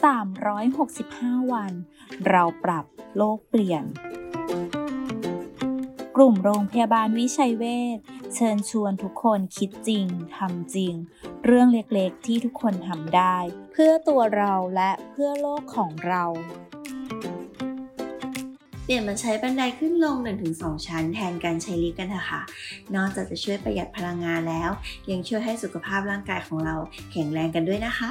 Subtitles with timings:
[0.00, 1.72] 365 วัน
[2.28, 2.84] เราปรับ
[3.16, 3.84] โลกเปลี่ยน
[6.16, 7.64] กลุ่มโรงพยาบาลวิชัยเว
[7.96, 7.98] ช
[8.34, 10.94] เชิญชวนทุกคนคิดจริงทำจริง
[11.44, 13.36] เรื่องเล็กๆที่ทุกคนทำได้
[13.72, 16.24] เพื่อตัวเราและเพื่อโลกของเรา
[18.84, 20.16] เปลี่ยนมาใช้บันไดขึ้นลง
[20.52, 22.42] 1-2 ชั้นแทนการใช้ลิฟต์กันเถอะค่ะ
[22.94, 24.70] นอกจากจะช่วยประหยัดพลังงานแล้ว
[25.10, 26.76] ยังช่วยให้สุขภาพร่างกายของเรา
[27.12, 28.10] แข็งแรงกันด้วยนะคะ